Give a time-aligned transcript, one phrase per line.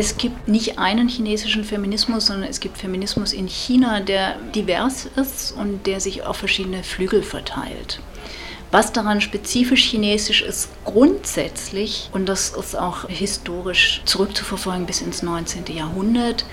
[0.00, 5.52] Es gibt nicht einen chinesischen Feminismus, sondern es gibt Feminismus in China, der divers ist
[5.52, 8.00] und der sich auf verschiedene Flügel verteilt.
[8.70, 15.66] Was daran spezifisch chinesisch ist, grundsätzlich, und das ist auch historisch zurückzuverfolgen bis ins 19.
[15.66, 16.46] Jahrhundert,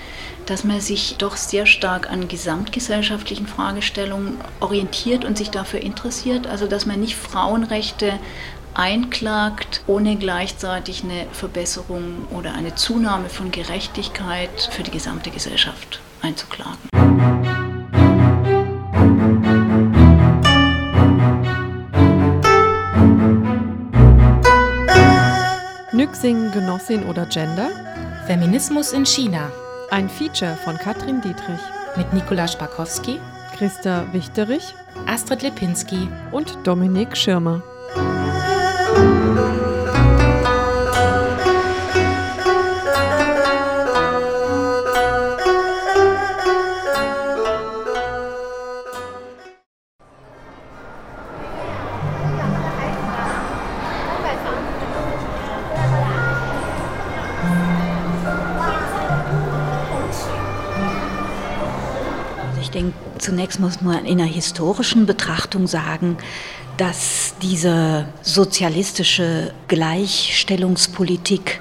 [0.44, 6.46] dass man sich doch sehr stark an gesamtgesellschaftlichen Fragestellungen orientiert und sich dafür interessiert.
[6.46, 8.18] Also dass man nicht Frauenrechte
[8.74, 16.88] einklagt, ohne gleichzeitig eine Verbesserung oder eine Zunahme von Gerechtigkeit für die gesamte Gesellschaft einzuklagen.
[25.92, 27.70] Nüxing, Genossin oder Gender?
[28.26, 29.50] Feminismus in China.
[29.90, 31.60] Ein Feature von Katrin Dietrich.
[31.96, 33.18] Mit Nikola Spakowski,
[33.56, 34.74] Christa Wichterich,
[35.06, 37.62] Astrid Lipinski und Dominik Schirmer.
[63.28, 66.16] Zunächst muss man in einer historischen Betrachtung sagen,
[66.78, 71.60] dass diese sozialistische Gleichstellungspolitik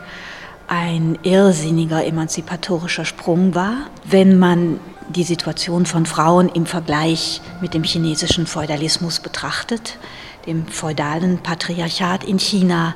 [0.67, 4.79] ein irrsinniger emanzipatorischer Sprung war, wenn man
[5.09, 9.97] die Situation von Frauen im Vergleich mit dem chinesischen Feudalismus betrachtet,
[10.45, 12.93] dem feudalen Patriarchat in China,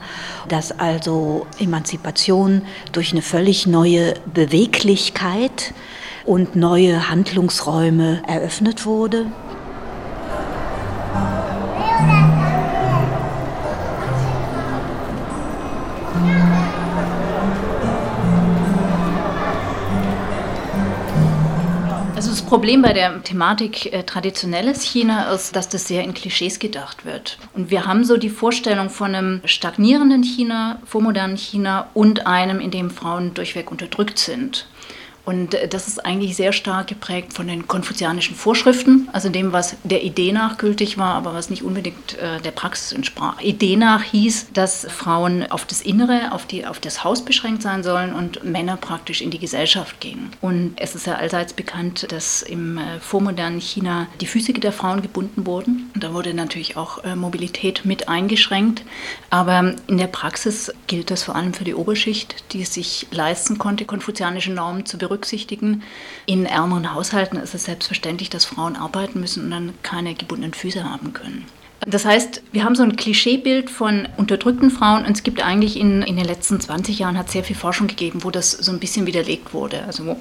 [0.48, 2.62] dass also Emanzipation
[2.92, 5.74] durch eine völlig neue Beweglichkeit
[6.26, 9.26] und neue Handlungsräume eröffnet wurde.
[22.52, 27.38] Problem bei der Thematik äh, traditionelles China ist, dass das sehr in Klischees gedacht wird.
[27.54, 32.70] Und wir haben so die Vorstellung von einem stagnierenden China, vormodernen China und einem, in
[32.70, 34.68] dem Frauen durchweg unterdrückt sind.
[35.32, 39.78] Und äh, das ist eigentlich sehr stark geprägt von den konfuzianischen Vorschriften, also dem, was
[39.86, 43.40] der Idee nach gültig war, aber was nicht unbedingt äh, der Praxis entsprach.
[43.40, 47.82] Idee nach hieß, dass Frauen auf das Innere, auf, die, auf das Haus beschränkt sein
[47.82, 50.32] sollen und Männer praktisch in die Gesellschaft gingen.
[50.42, 55.02] Und es ist ja allseits bekannt, dass im äh, vormodernen China die Füße der Frauen
[55.02, 55.90] gebunden wurden.
[55.96, 58.84] Da wurde natürlich auch Mobilität mit eingeschränkt.
[59.30, 63.58] Aber in der Praxis gilt das vor allem für die Oberschicht, die es sich leisten
[63.58, 65.84] konnte, konfuzianische Normen zu berücksichtigen berücksichtigen.
[66.26, 70.84] In ärmeren Haushalten ist es selbstverständlich, dass Frauen arbeiten müssen und dann keine gebundenen Füße
[70.84, 71.46] haben können.
[71.88, 76.04] Das heißt, wir haben so ein Klischeebild von unterdrückten Frauen und es gibt eigentlich in,
[76.04, 79.08] in den letzten 20 Jahren hat sehr viel Forschung gegeben, wo das so ein bisschen
[79.08, 79.84] widerlegt wurde.
[79.86, 80.16] Also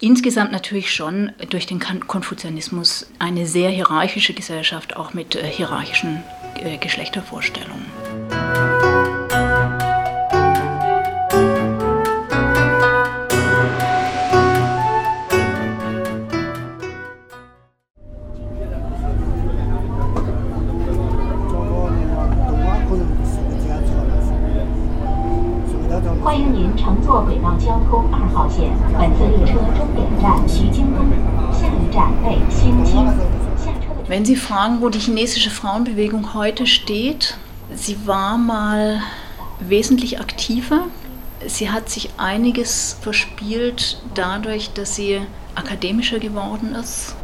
[0.00, 6.22] insgesamt natürlich schon durch den Konfuzianismus eine sehr hierarchische Gesellschaft, auch mit äh, hierarchischen
[6.56, 7.84] äh, Geschlechtervorstellungen.
[34.52, 37.38] Fragen, wo die chinesische Frauenbewegung heute steht,
[37.72, 39.00] sie war mal
[39.60, 40.88] wesentlich aktiver.
[41.46, 45.22] Sie hat sich einiges verspielt dadurch, dass sie
[45.54, 47.16] akademischer geworden ist.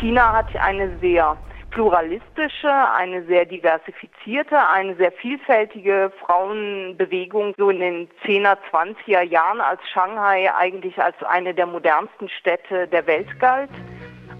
[0.00, 1.36] China hat eine sehr
[1.78, 9.80] pluralistische, eine sehr diversifizierte, eine sehr vielfältige Frauenbewegung so in den 10er, 20er Jahren, als
[9.92, 13.70] Shanghai eigentlich als eine der modernsten Städte der Welt galt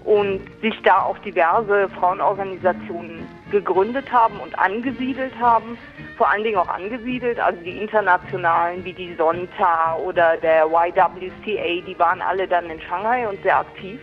[0.03, 5.77] und sich da auch diverse Frauenorganisationen gegründet haben und angesiedelt haben,
[6.17, 11.95] vor allen Dingen auch angesiedelt, also die internationalen wie die Sonta oder der YWCA, die
[11.97, 14.01] waren alle dann in Shanghai und sehr aktiv.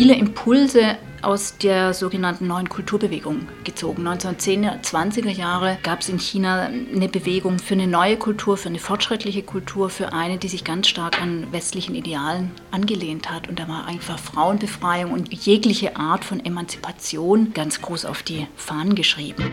[0.00, 4.08] Viele Impulse aus der sogenannten neuen Kulturbewegung gezogen.
[4.08, 8.78] 1910er, 20er Jahre gab es in China eine Bewegung für eine neue Kultur, für eine
[8.78, 13.46] fortschrittliche Kultur, für eine, die sich ganz stark an westlichen Idealen angelehnt hat.
[13.46, 18.94] Und da war einfach Frauenbefreiung und jegliche Art von Emanzipation ganz groß auf die Fahnen
[18.94, 19.50] geschrieben.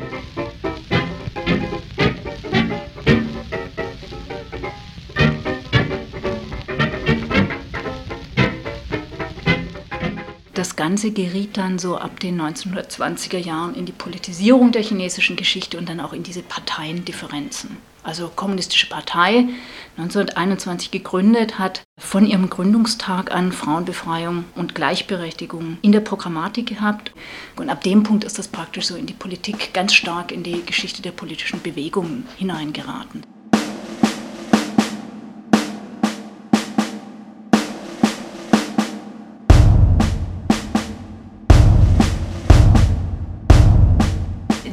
[10.57, 15.77] Das Ganze geriet dann so ab den 1920er Jahren in die Politisierung der chinesischen Geschichte
[15.77, 17.77] und dann auch in diese Parteiendifferenzen.
[18.01, 19.49] Also Kommunistische Partei,
[19.97, 27.11] 1921 gegründet, hat von ihrem Gründungstag an Frauenbefreiung und Gleichberechtigung in der Programmatik gehabt.
[27.55, 30.65] Und ab dem Punkt ist das praktisch so in die Politik ganz stark in die
[30.65, 33.36] Geschichte der politischen Bewegungen hineingeraten.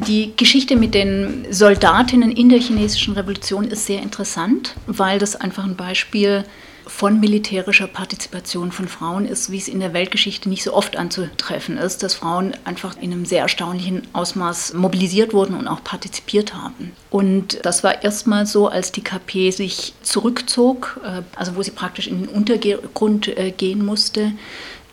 [0.07, 5.65] Die Geschichte mit den Soldatinnen in der chinesischen Revolution ist sehr interessant, weil das einfach
[5.65, 6.45] ein Beispiel
[6.87, 11.79] von militärischer Partizipation von Frauen ist, wie es in der Weltgeschichte nicht so oft anzutreffen
[11.79, 16.93] ist, dass Frauen einfach in einem sehr erstaunlichen Ausmaß mobilisiert wurden und auch partizipiert haben.
[17.09, 22.09] Und das war erstmal so, als die KP sich zurückzog, äh, also wo sie praktisch
[22.09, 24.33] in den Untergrund äh, gehen musste.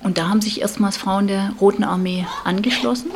[0.01, 3.11] Und da haben sich erstmals Frauen der Roten Armee angeschlossen.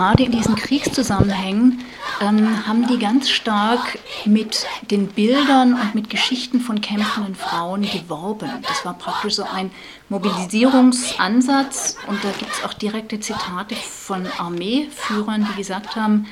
[0.00, 1.80] Gerade in diesen Kriegszusammenhängen
[2.22, 8.48] ähm, haben die ganz stark mit den Bildern und mit Geschichten von kämpfenden Frauen geworben.
[8.66, 9.70] Das war praktisch so ein
[10.08, 16.24] Mobilisierungsansatz und da gibt es auch direkte Zitate von Armeeführern, die gesagt haben,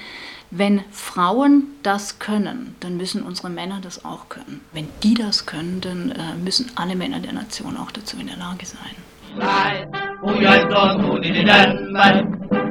[0.51, 4.63] wenn Frauen das können, dann müssen unsere Männer das auch können.
[4.73, 8.39] Wenn die das können, dann äh, müssen alle Männer der Nation auch dazu in der
[8.39, 8.97] Lage sein.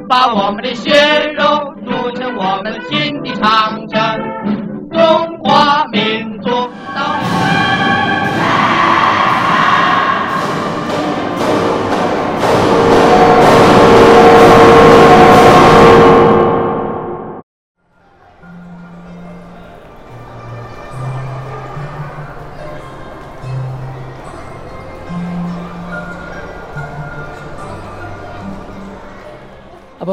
[0.08, 0.90] 把我们的血
[1.36, 3.98] 肉筑成我们新的长城，
[4.90, 6.48] 中华民族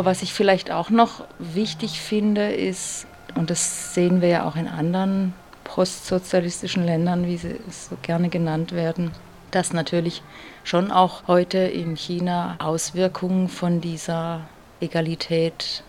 [0.05, 4.67] Was ich vielleicht auch noch wichtig finde, ist, und das sehen wir ja auch in
[4.67, 9.09] anderen postsozialistischen Ländern, wie sie so gerne genannt werden,
[9.49, 10.21] dass natürlich
[10.63, 14.41] schon auch heute in China Auswirkungen von dieser
[14.79, 15.83] Egalität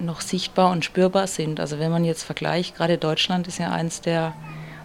[0.00, 1.60] noch sichtbar und spürbar sind.
[1.60, 4.32] Also wenn man jetzt vergleicht, gerade Deutschland ist ja eins der,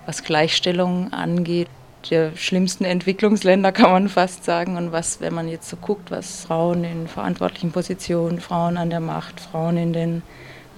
[0.05, 1.67] was Gleichstellung angeht,
[2.09, 4.77] der schlimmsten Entwicklungsländer, kann man fast sagen.
[4.77, 8.99] Und was, wenn man jetzt so guckt, was Frauen in verantwortlichen Positionen, Frauen an der
[8.99, 10.23] Macht, Frauen in den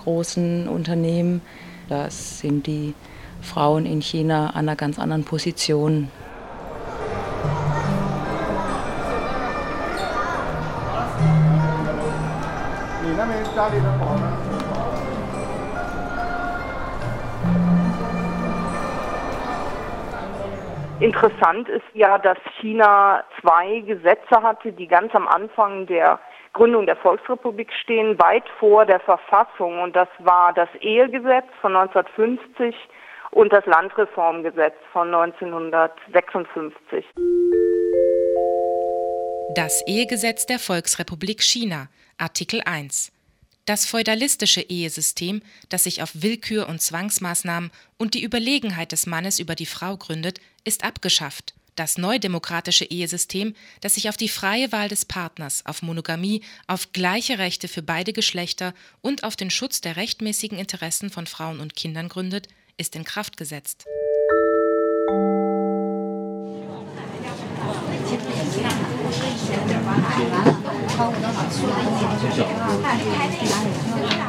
[0.04, 1.42] großen Unternehmen,
[1.88, 2.94] da sind die
[3.42, 6.10] Frauen in China an einer ganz anderen Position.
[21.00, 26.20] Interessant ist ja, dass China zwei Gesetze hatte, die ganz am Anfang der
[26.52, 29.80] Gründung der Volksrepublik stehen, weit vor der Verfassung.
[29.80, 32.76] Und das war das Ehegesetz von 1950
[33.32, 37.06] und das Landreformgesetz von 1956.
[39.56, 43.14] Das Ehegesetz der Volksrepublik China, Artikel 1.
[43.70, 49.54] Das feudalistische Ehesystem, das sich auf Willkür und Zwangsmaßnahmen und die Überlegenheit des Mannes über
[49.54, 51.54] die Frau gründet, ist abgeschafft.
[51.76, 57.38] Das neudemokratische Ehesystem, das sich auf die freie Wahl des Partners, auf Monogamie, auf gleiche
[57.38, 62.10] Rechte für beide Geschlechter und auf den Schutz der rechtmäßigen Interessen von Frauen und Kindern
[62.10, 62.48] gründet,
[62.78, 63.86] ist in Kraft gesetzt.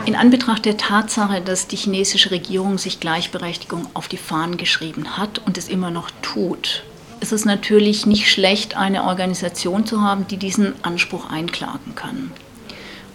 [0.06, 5.40] In Anbetracht der Tatsache, dass die chinesische Regierung sich Gleichberechtigung auf die Fahnen geschrieben hat
[5.46, 6.82] und es immer noch tut,
[7.20, 12.32] ist es natürlich nicht schlecht, eine Organisation zu haben, die diesen Anspruch einklagen kann.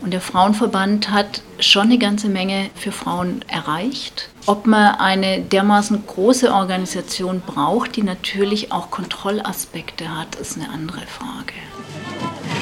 [0.01, 4.29] Und der Frauenverband hat schon eine ganze Menge für Frauen erreicht.
[4.45, 11.01] Ob man eine dermaßen große Organisation braucht, die natürlich auch Kontrollaspekte hat, ist eine andere
[11.07, 11.53] Frage.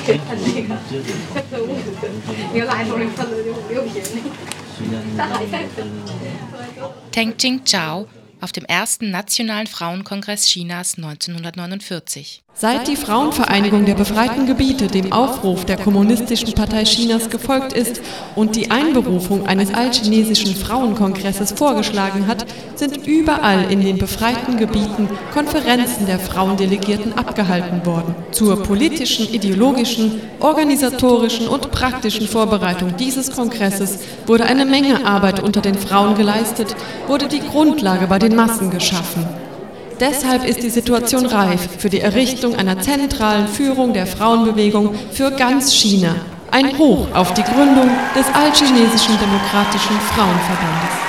[7.12, 8.10] Teng Ching Chao
[8.41, 12.43] auf dem ersten Nationalen Frauenkongress Chinas 1949.
[12.55, 18.00] Seit die Frauenvereinigung der befreiten Gebiete dem Aufruf der Kommunistischen Partei Chinas gefolgt ist
[18.36, 22.45] und die Einberufung eines allchinesischen Frauenkongresses vorgeschlagen hat,
[22.75, 28.13] sind überall in den befreiten Gebieten Konferenzen der Frauendelegierten abgehalten worden.
[28.31, 35.75] Zur politischen, ideologischen, organisatorischen und praktischen Vorbereitung dieses Kongresses wurde eine Menge Arbeit unter den
[35.75, 36.75] Frauen geleistet,
[37.07, 39.42] wurde die Grundlage bei den Massen geschaffen.
[40.00, 45.73] Deshalb ist die Situation reif für die Errichtung einer zentralen Führung der Frauenbewegung für ganz
[45.73, 46.15] China.
[46.51, 51.03] Ein Hoch auf die Gründung des Allchinesischen Demokratischen Frauenverbandes.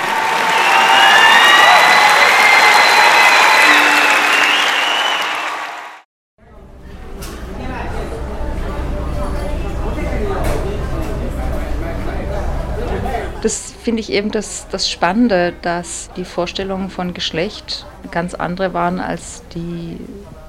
[13.43, 18.99] Das finde ich eben das, das Spannende, dass die Vorstellungen von Geschlecht ganz andere waren
[18.99, 19.99] als die,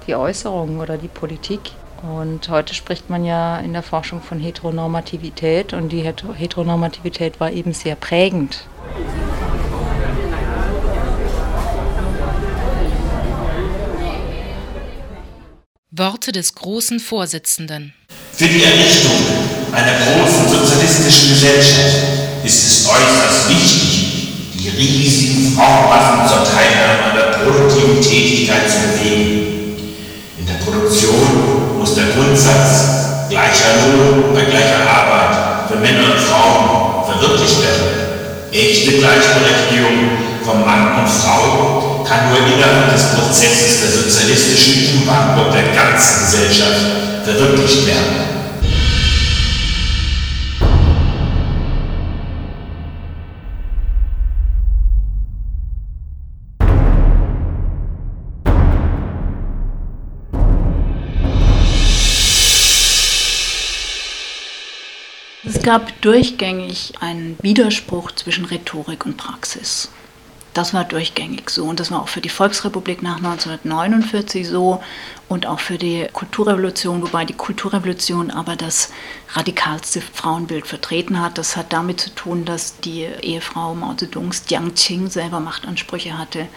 [0.08, 1.60] die Äußerungen oder die Politik.
[2.02, 7.74] Und heute spricht man ja in der Forschung von Heteronormativität und die Heteronormativität war eben
[7.74, 8.68] sehr prägend.
[15.92, 17.94] Worte des großen Vorsitzenden.
[18.32, 19.12] Für die Errichtung
[19.74, 22.15] einer großen sozialistischen Gesellschaft
[22.46, 29.76] ist es äußerst wichtig, die riesigen Frauenmassen zur Teilnahme an der produktiven Tätigkeit zu bewegen.
[30.38, 37.06] In der Produktion muss der Grundsatz gleicher Lohn bei gleicher Arbeit für Männer und Frauen
[37.10, 38.06] verwirklicht werden.
[38.52, 45.74] Echte Gleichberechtigung von Mann und Frau kann nur innerhalb des Prozesses der sozialistischen Umwandlung der
[45.74, 48.25] ganzen Gesellschaft verwirklicht werden.
[65.66, 69.90] Gab durchgängig einen Widerspruch zwischen Rhetorik und Praxis.
[70.54, 74.84] Das war durchgängig so und das war auch für die Volksrepublik nach 1949 so
[75.28, 78.92] und auch für die Kulturrevolution, wobei die Kulturrevolution aber das
[79.34, 81.40] radikalste Frauenbild vertreten hat.
[81.40, 86.48] Das hat damit zu tun, dass die Ehefrau Mao Zedongs Jiang Qing selber Machtansprüche hatte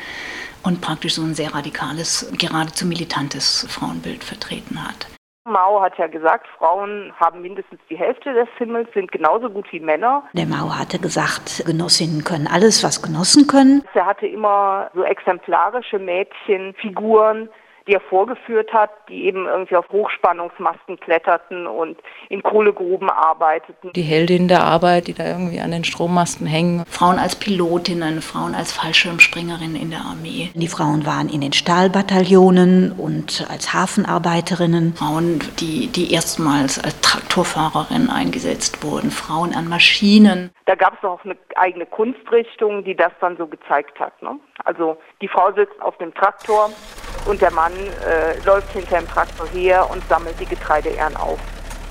[0.63, 5.07] und praktisch so ein sehr radikales, geradezu militantes Frauenbild vertreten hat.
[5.49, 9.81] Mao hat ja gesagt, Frauen haben mindestens die Hälfte des Himmels, sind genauso gut wie
[9.81, 10.23] Männer.
[10.33, 13.85] Der Mao hatte gesagt, Genossinnen können alles, was Genossen können.
[13.95, 17.49] Er hatte immer so exemplarische Mädchenfiguren,
[17.89, 21.97] die er vorgeführt hat, die eben irgendwie auf Hochspannungsmasten kletterten und
[22.29, 23.93] in Kohlegruben arbeiteten.
[23.95, 26.85] Die Heldin der Arbeit, die da irgendwie an den Strommasten hängen.
[26.87, 30.51] Frauen als Pilotinnen, Frauen als Fallschirmspringerinnen in der Armee.
[30.55, 34.95] Die Frauen waren in den Stahlbataillonen und als Hafenarbeiterinnen.
[34.95, 39.11] Frauen, die, die erstmals als Traktorfahrerinnen eingesetzt wurden.
[39.11, 40.51] Frauen an Maschinen.
[40.67, 44.21] Da gab es auch eine eigene Kunstrichtung, die das dann so gezeigt hat.
[44.23, 44.39] Ne?
[44.65, 46.71] Also die Frau sitzt auf dem Traktor
[47.27, 51.39] und der Mann äh, läuft hinter dem Traktor her und sammelt die Getreideähren auf.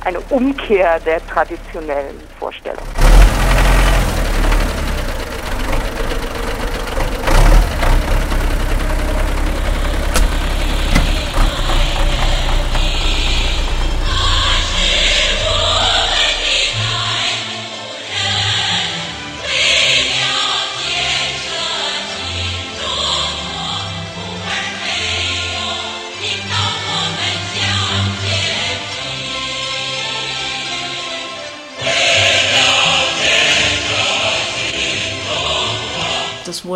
[0.03, 2.85] Eine Umkehr der traditionellen Vorstellung.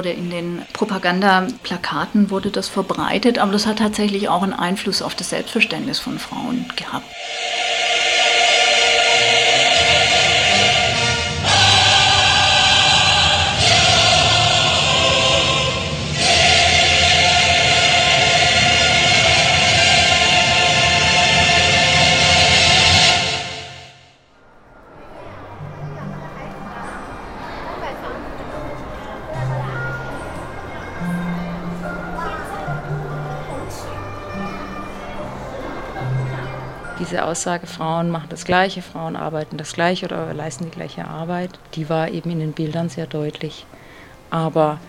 [0.01, 5.13] Wurde in den Propagandaplakaten wurde das verbreitet, aber das hat tatsächlich auch einen Einfluss auf
[5.13, 7.05] das Selbstverständnis von Frauen gehabt.
[37.11, 41.49] Diese Aussage, Frauen machen das Gleiche, Frauen arbeiten das Gleiche oder leisten die gleiche Arbeit,
[41.75, 43.65] die war eben in den Bildern sehr deutlich.
[44.29, 44.79] Aber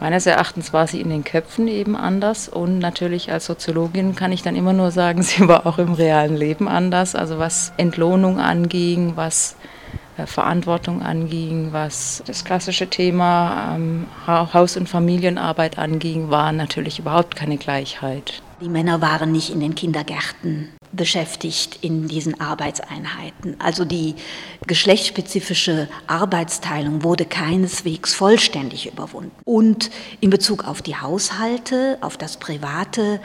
[0.00, 4.42] meines Erachtens war sie in den Köpfen eben anders und natürlich als Soziologin kann ich
[4.42, 7.14] dann immer nur sagen, sie war auch im realen Leben anders.
[7.14, 9.54] Also was Entlohnung anging, was
[10.16, 17.36] äh, Verantwortung anging, was das klassische Thema ähm, Haus- und Familienarbeit anging, war natürlich überhaupt
[17.36, 18.42] keine Gleichheit.
[18.60, 23.56] Die Männer waren nicht in den Kindergärten beschäftigt in diesen Arbeitseinheiten.
[23.60, 24.14] Also die
[24.66, 29.30] geschlechtsspezifische Arbeitsteilung wurde keineswegs vollständig überwunden.
[29.44, 33.20] Und in Bezug auf die Haushalte, auf das Private,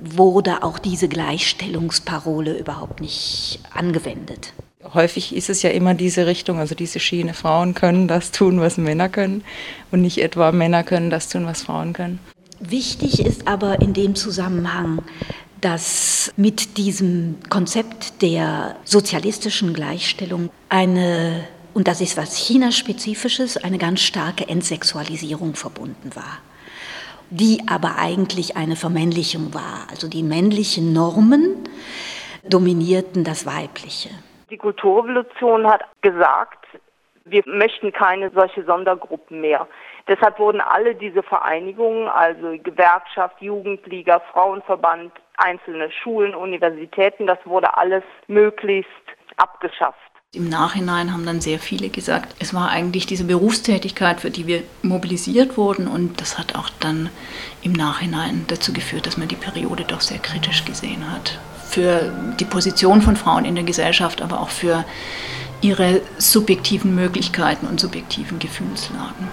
[0.00, 4.52] wurde auch diese Gleichstellungsparole überhaupt nicht angewendet.
[4.94, 8.78] Häufig ist es ja immer diese Richtung, also diese Schiene, Frauen können das tun, was
[8.78, 9.42] Männer können
[9.90, 12.18] und nicht etwa Männer können das tun, was Frauen können.
[12.60, 15.02] Wichtig ist aber in dem Zusammenhang,
[15.60, 24.00] dass mit diesem Konzept der sozialistischen Gleichstellung eine, und das ist was China-spezifisches, eine ganz
[24.00, 26.38] starke Entsexualisierung verbunden war
[27.30, 29.86] die aber eigentlich eine Vermännlichung war.
[29.88, 31.56] Also die männlichen Normen
[32.48, 34.10] dominierten das Weibliche.
[34.50, 36.66] Die Kulturrevolution hat gesagt,
[37.24, 39.66] wir möchten keine solche Sondergruppen mehr.
[40.08, 48.02] Deshalb wurden alle diese Vereinigungen, also Gewerkschaft, Jugendliga, Frauenverband, einzelne Schulen, Universitäten, das wurde alles
[48.26, 48.90] möglichst
[49.36, 49.98] abgeschafft.
[50.32, 54.62] Im Nachhinein haben dann sehr viele gesagt, es war eigentlich diese Berufstätigkeit, für die wir
[54.82, 57.10] mobilisiert wurden und das hat auch dann
[57.62, 61.40] im Nachhinein dazu geführt, dass man die Periode doch sehr kritisch gesehen hat.
[61.68, 64.84] Für die Position von Frauen in der Gesellschaft, aber auch für
[65.60, 69.28] ihre subjektiven Möglichkeiten und subjektiven Gefühlslagen.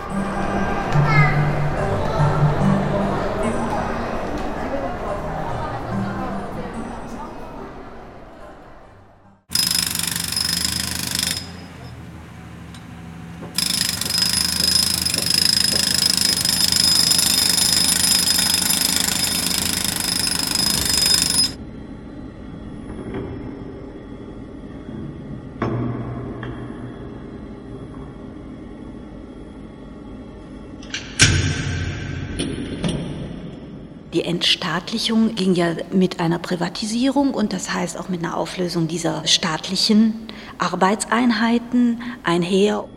[34.78, 40.28] Entstaatlichung ging ja mit einer Privatisierung und das heißt auch mit einer Auflösung dieser staatlichen
[40.60, 42.88] Arbeitseinheiten einher.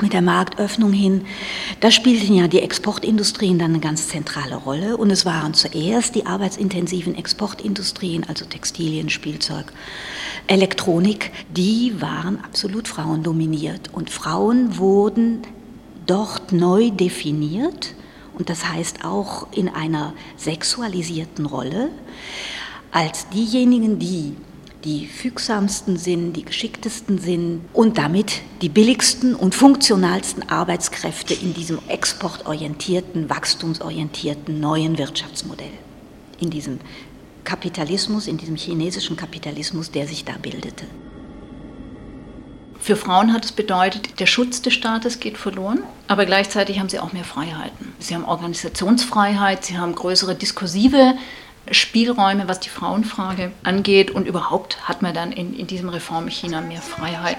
[0.00, 1.24] mit der Marktöffnung hin,
[1.78, 4.96] da spielten ja die Exportindustrien dann eine ganz zentrale Rolle.
[4.96, 9.72] Und es waren zuerst die arbeitsintensiven Exportindustrien, also Textilien, Spielzeug,
[10.48, 13.94] Elektronik, die waren absolut frauendominiert.
[13.94, 15.42] Und Frauen wurden
[16.06, 17.94] dort neu definiert
[18.34, 21.90] und das heißt auch in einer sexualisierten Rolle
[22.90, 24.36] als diejenigen, die
[24.84, 31.78] die fügsamsten sind, die geschicktesten sind und damit die billigsten und funktionalsten Arbeitskräfte in diesem
[31.88, 35.70] exportorientierten, wachstumsorientierten neuen Wirtschaftsmodell,
[36.40, 36.80] in diesem
[37.44, 40.84] Kapitalismus, in diesem chinesischen Kapitalismus, der sich da bildete.
[42.82, 46.98] Für Frauen hat es bedeutet, der Schutz des Staates geht verloren, aber gleichzeitig haben sie
[46.98, 47.94] auch mehr Freiheiten.
[48.00, 51.14] Sie haben Organisationsfreiheit, sie haben größere diskursive
[51.70, 54.10] Spielräume, was die Frauenfrage angeht.
[54.10, 57.36] Und überhaupt hat man dann in, in diesem Reform China mehr Freiheit.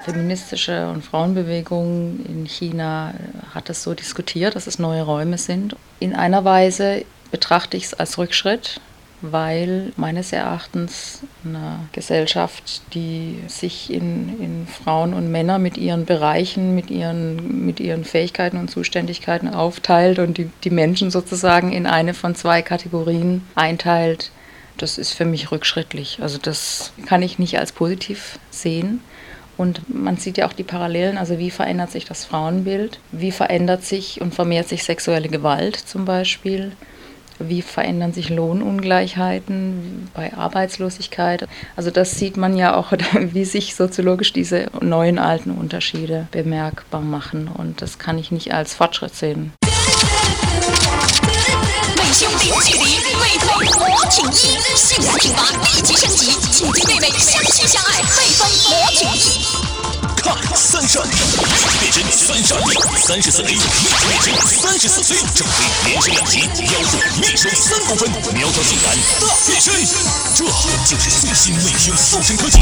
[0.00, 3.14] Feministische und Frauenbewegung in China
[3.54, 5.76] hat es so diskutiert, dass es neue Räume sind.
[5.98, 8.80] In einer Weise betrachte ich es als Rückschritt,
[9.22, 16.74] weil meines Erachtens eine Gesellschaft, die sich in, in Frauen und Männer mit ihren Bereichen,
[16.74, 22.14] mit ihren, mit ihren Fähigkeiten und Zuständigkeiten aufteilt und die, die Menschen sozusagen in eine
[22.14, 24.30] von zwei Kategorien einteilt,
[24.78, 26.18] das ist für mich rückschrittlich.
[26.22, 29.02] Also das kann ich nicht als positiv sehen.
[29.60, 33.84] Und man sieht ja auch die Parallelen, also wie verändert sich das Frauenbild, wie verändert
[33.84, 36.72] sich und vermehrt sich sexuelle Gewalt zum Beispiel.
[37.38, 41.46] Wie verändern sich Lohnungleichheiten bei Arbeitslosigkeit?
[41.76, 47.50] Also das sieht man ja auch, wie sich soziologisch diese neuen alten Unterschiede bemerkbar machen.
[47.54, 49.52] Und das kann ich nicht als Fortschritt sehen.
[53.30, 59.46] 兄弟距离美腿魔挺一，性感品牌立即升级，请弟妹妹相亲相爱，配方魔挺一。
[60.16, 61.00] 看三闪，
[61.80, 62.58] 变身三闪
[63.06, 63.60] 三十四 A，变
[64.22, 69.74] 身三十四 C，正推连升两级，腰腹密收三公分，苗条性感大变身，
[70.34, 72.58] 这就是最新美胸塑身科技。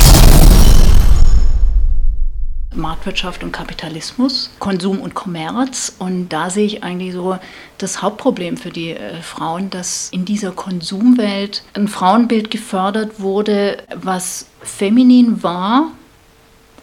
[2.79, 5.95] Marktwirtschaft und Kapitalismus, Konsum und Kommerz.
[5.99, 7.39] Und da sehe ich eigentlich so
[7.79, 14.47] das Hauptproblem für die äh, Frauen, dass in dieser Konsumwelt ein Frauenbild gefördert wurde, was
[14.63, 15.91] feminin war,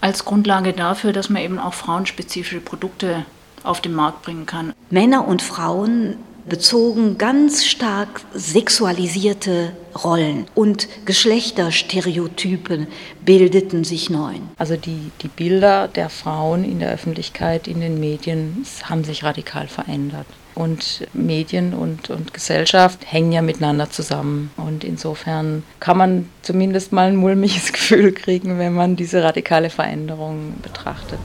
[0.01, 3.25] als Grundlage dafür, dass man eben auch frauenspezifische Produkte
[3.63, 4.73] auf den Markt bringen kann.
[4.91, 9.71] Männer und Frauen bezogen ganz stark sexualisierte
[10.03, 12.87] Rollen und Geschlechterstereotypen
[13.23, 14.33] bildeten sich neu.
[14.57, 19.67] Also die, die Bilder der Frauen in der Öffentlichkeit, in den Medien haben sich radikal
[19.67, 20.27] verändert.
[20.53, 24.51] Und Medien und, und Gesellschaft hängen ja miteinander zusammen.
[24.55, 30.53] Und insofern kann man zumindest mal ein mulmiges Gefühl kriegen, wenn man diese radikale Veränderung
[30.61, 31.19] betrachtet.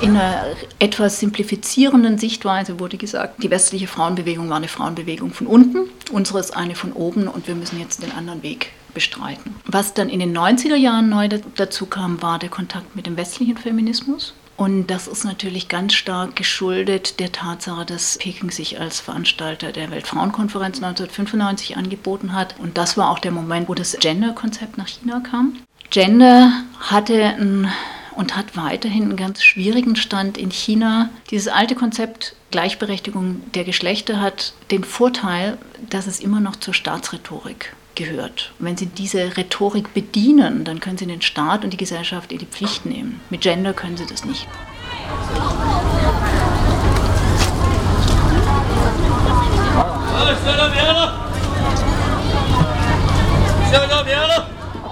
[0.00, 0.44] In einer
[0.78, 6.56] etwas simplifizierenden Sichtweise wurde gesagt, die westliche Frauenbewegung war eine Frauenbewegung von unten, unsere ist
[6.56, 9.56] eine von oben und wir müssen jetzt den anderen Weg bestreiten.
[9.66, 13.56] Was dann in den 90er Jahren neu dazu kam, war der Kontakt mit dem westlichen
[13.56, 14.34] Feminismus.
[14.58, 19.92] Und das ist natürlich ganz stark geschuldet der Tatsache, dass Peking sich als Veranstalter der
[19.92, 22.56] Weltfrauenkonferenz 1995 angeboten hat.
[22.58, 25.54] Und das war auch der Moment, wo das Gender-Konzept nach China kam.
[25.90, 27.72] Gender hatte ein,
[28.16, 31.10] und hat weiterhin einen ganz schwierigen Stand in China.
[31.30, 35.56] Dieses alte Konzept Gleichberechtigung der Geschlechter hat den Vorteil,
[35.88, 38.52] dass es immer noch zur Staatsrhetorik gehört.
[38.58, 42.46] wenn Sie diese Rhetorik bedienen, dann können Sie den Staat und die Gesellschaft in die
[42.46, 43.20] Pflicht nehmen.
[43.28, 44.46] Mit Gender können Sie das nicht.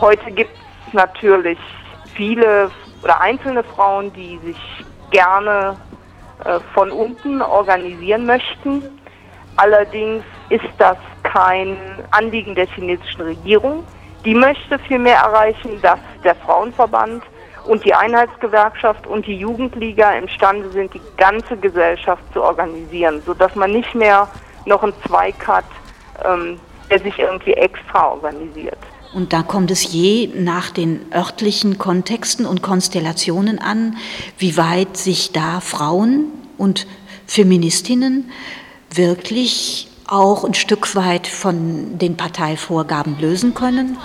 [0.01, 0.51] Heute gibt
[0.87, 1.59] es natürlich
[2.14, 2.71] viele
[3.03, 4.59] oder einzelne Frauen, die sich
[5.11, 5.77] gerne
[6.45, 8.83] äh, von unten organisieren möchten.
[9.57, 10.99] Allerdings ist das
[11.32, 11.76] kein
[12.10, 13.84] Anliegen der chinesischen Regierung.
[14.24, 17.22] Die möchte vielmehr erreichen, dass der Frauenverband
[17.66, 23.72] und die Einheitsgewerkschaft und die Jugendliga imstande sind, die ganze Gesellschaft zu organisieren, sodass man
[23.72, 24.28] nicht mehr
[24.64, 25.64] noch einen Zweig hat,
[26.24, 26.58] ähm,
[26.90, 28.78] der sich irgendwie extra organisiert.
[29.14, 33.96] Und da kommt es je nach den örtlichen Kontexten und Konstellationen an,
[34.38, 36.86] wie weit sich da Frauen und
[37.26, 38.30] Feministinnen
[38.92, 43.99] wirklich auch ein Stück weit von den Parteivorgaben lösen können.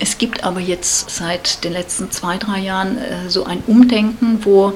[0.00, 4.72] Es gibt aber jetzt seit den letzten zwei, drei Jahren äh, so ein Umdenken, wo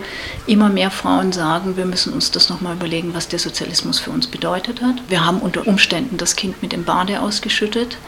[0.47, 4.27] immer mehr Frauen sagen, wir müssen uns das nochmal überlegen, was der Sozialismus für uns
[4.27, 4.97] bedeutet hat.
[5.09, 7.99] Wir haben unter Umständen das Kind mit dem Bade ausgeschüttet.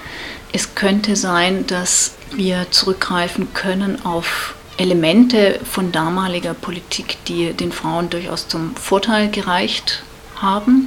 [0.54, 8.08] Es könnte sein, dass wir zurückgreifen können auf Elemente von damaliger Politik, die den Frauen
[8.08, 10.04] durchaus zum Vorteil gereicht
[10.36, 10.86] haben.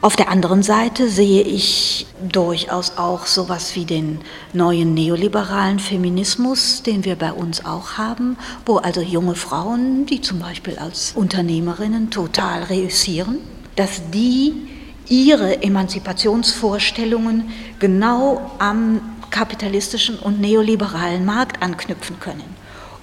[0.00, 4.20] Auf der anderen Seite sehe ich durchaus auch sowas wie den
[4.52, 10.38] neuen neoliberalen Feminismus, den wir bei uns auch haben, wo also junge Frauen, die zum
[10.38, 13.40] Beispiel als Unternehmerinnen total reüssieren,
[13.74, 14.54] dass die
[15.10, 22.56] ihre Emanzipationsvorstellungen genau am kapitalistischen und neoliberalen Markt anknüpfen können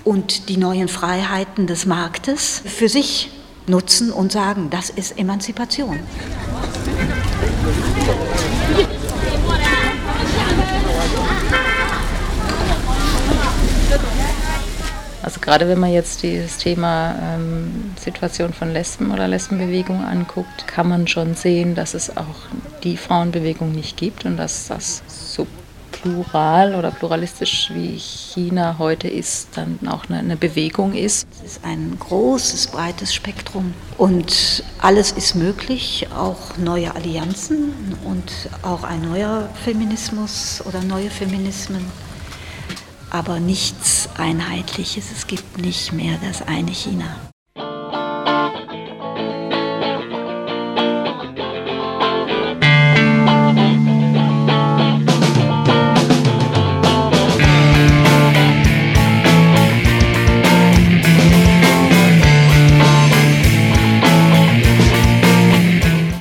[0.03, 3.29] und die neuen Freiheiten des Marktes für sich
[3.67, 5.99] nutzen und sagen, das ist Emanzipation.
[15.27, 20.87] Also gerade wenn man jetzt dieses Thema ähm, Situation von Lesben oder Lesbenbewegung anguckt, kann
[20.87, 22.47] man schon sehen, dass es auch
[22.83, 25.45] die Frauenbewegung nicht gibt und dass das so
[25.91, 31.27] plural oder pluralistisch wie China heute ist, dann auch eine, eine Bewegung ist.
[31.43, 37.73] Es ist ein großes, breites Spektrum und alles ist möglich, auch neue Allianzen
[38.05, 41.85] und auch ein neuer Feminismus oder neue Feminismen
[43.17, 45.11] aber nichts Einheitliches.
[45.11, 47.15] Es gibt nicht mehr das eine China.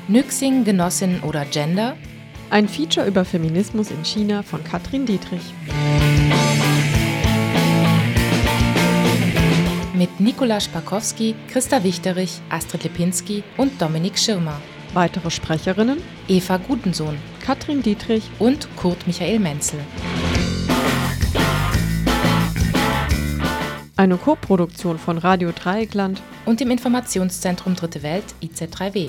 [0.09, 1.95] Nüxing, Genossin oder Gender?
[2.49, 5.53] Ein Feature über Feminismus in China von Katrin Dietrich.
[9.97, 14.61] Mit Nikola Spakowski, Christa Wichterich, Astrid Lipinski und Dominik Schirmer.
[14.95, 19.81] Weitere Sprecherinnen Eva Gutensohn, Katrin Dietrich und Kurt Michael Menzel.
[23.97, 29.09] Eine Koproduktion von Radio Dreieckland und dem Informationszentrum Dritte Welt IZ3W.